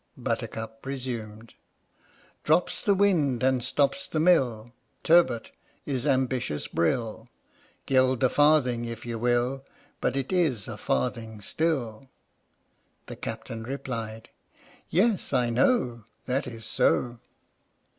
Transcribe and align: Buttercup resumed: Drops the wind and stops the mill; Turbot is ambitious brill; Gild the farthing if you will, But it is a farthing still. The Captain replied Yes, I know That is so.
Buttercup 0.17 0.83
resumed: 0.83 1.53
Drops 2.43 2.81
the 2.81 2.95
wind 2.95 3.43
and 3.43 3.63
stops 3.63 4.07
the 4.07 4.19
mill; 4.19 4.73
Turbot 5.03 5.51
is 5.85 6.07
ambitious 6.07 6.67
brill; 6.67 7.27
Gild 7.85 8.19
the 8.21 8.27
farthing 8.31 8.85
if 8.85 9.05
you 9.05 9.19
will, 9.19 9.63
But 9.99 10.15
it 10.17 10.33
is 10.33 10.67
a 10.67 10.75
farthing 10.77 11.39
still. 11.39 12.09
The 13.05 13.15
Captain 13.15 13.61
replied 13.61 14.29
Yes, 14.89 15.33
I 15.33 15.51
know 15.51 16.05
That 16.25 16.47
is 16.47 16.65
so. 16.65 17.19